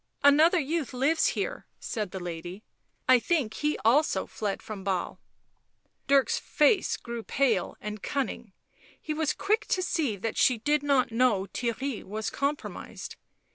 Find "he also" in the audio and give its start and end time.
3.53-4.25